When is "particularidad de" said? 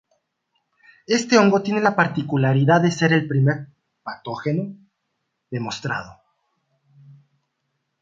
1.95-2.89